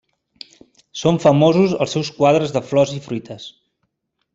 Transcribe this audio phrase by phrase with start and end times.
[1.01, 3.51] Són famosos els seus quadres de flors i fruites.